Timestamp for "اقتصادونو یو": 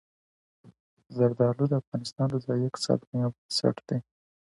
2.67-3.29